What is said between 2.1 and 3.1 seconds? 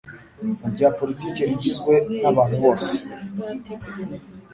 n abantu bose